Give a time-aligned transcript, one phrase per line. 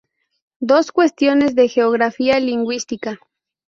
[0.59, 3.19] Dos cuestiones de geografía lingüística.